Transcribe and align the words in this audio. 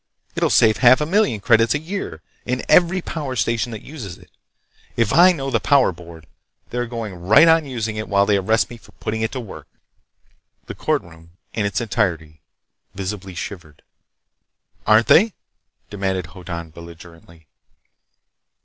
It'll 0.35 0.49
save 0.49 0.77
half 0.77 0.99
a 0.99 1.05
million 1.05 1.39
credits 1.39 1.75
a 1.75 1.79
year 1.79 2.23
in 2.43 2.63
every 2.67 3.03
power 3.03 3.35
station 3.35 3.71
that 3.71 3.83
uses 3.83 4.17
it! 4.17 4.31
If 4.97 5.13
I 5.13 5.31
know 5.31 5.51
the 5.51 5.59
Power 5.59 5.91
Board, 5.91 6.25
they're 6.71 6.87
going 6.87 7.13
right 7.13 7.47
on 7.47 7.67
using 7.67 7.97
it 7.97 8.09
while 8.09 8.25
they 8.25 8.37
arrest 8.37 8.71
me 8.71 8.77
for 8.77 8.93
putting 8.93 9.21
it 9.21 9.31
to 9.33 9.39
work!" 9.39 9.67
The 10.65 10.73
courtroom, 10.73 11.37
in 11.53 11.67
its 11.67 11.79
entirety, 11.81 12.41
visibly 12.95 13.35
shivered. 13.35 13.83
"Aren't 14.87 15.05
they?" 15.05 15.33
demanded 15.91 16.25
Hoddan 16.29 16.71
belligerently. 16.71 17.45